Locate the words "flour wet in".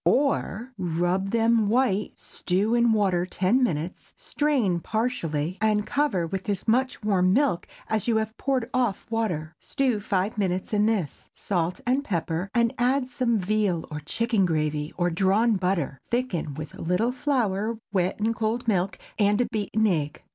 17.11-18.33